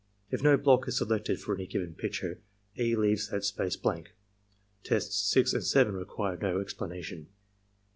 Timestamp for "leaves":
2.95-3.29